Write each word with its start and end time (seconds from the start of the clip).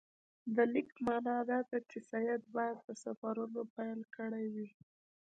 د 0.55 0.57
لیک 0.73 0.89
معنی 1.05 1.37
دا 1.49 1.59
ده 1.71 1.79
چې 1.89 1.97
سید 2.11 2.41
باید 2.55 2.77
په 2.85 2.91
سفرونو 3.03 3.61
پیل 3.75 3.99
کړی 4.15 4.45
وي. 4.53 4.69